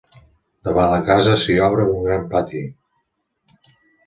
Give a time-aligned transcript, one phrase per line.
[0.67, 2.63] Davant la casa s'hi obra un gran pati.